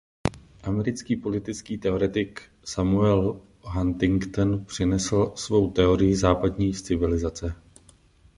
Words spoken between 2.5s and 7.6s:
Samuel Huntington přinesl svou teorii západní civilizace.